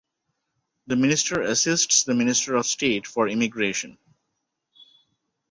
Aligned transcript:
The 0.87 0.95
minister 0.95 1.43
assists 1.43 2.05
the 2.05 2.15
Minister 2.15 2.55
of 2.55 2.65
State 2.65 3.05
for 3.05 3.29
Immigration. 3.29 3.99